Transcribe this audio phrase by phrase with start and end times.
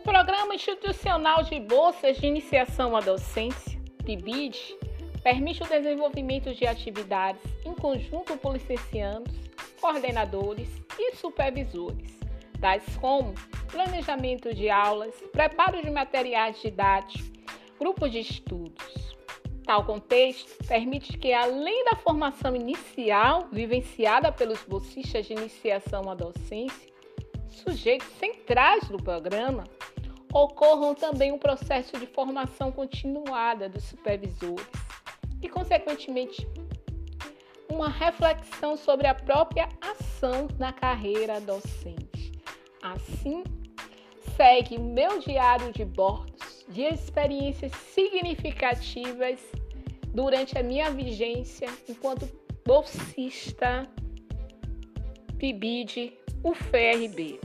[0.00, 4.76] Programa Institucional de Bolsas de Iniciação à Docência, PIBID,
[5.22, 9.32] permite o desenvolvimento de atividades em conjunto com licenciados,
[9.80, 10.68] coordenadores
[10.98, 12.18] e supervisores,
[12.60, 13.34] tais como
[13.70, 17.32] planejamento de aulas, preparo de materiais didáticos,
[17.78, 19.16] grupos de estudos.
[19.64, 26.92] Tal contexto permite que, além da formação inicial vivenciada pelos bolsistas de iniciação à docência,
[27.48, 29.64] sujeitos centrais do programa,
[30.34, 34.66] ocorram também um processo de formação continuada dos supervisores
[35.40, 36.46] e, consequentemente,
[37.70, 42.32] uma reflexão sobre a própria ação na carreira docente.
[42.82, 43.44] Assim,
[44.36, 49.40] segue meu diário de bordos de experiências significativas
[50.08, 52.28] durante a minha vigência enquanto
[52.66, 53.88] bolsista
[55.38, 56.12] PIBID
[56.42, 57.38] UFRB.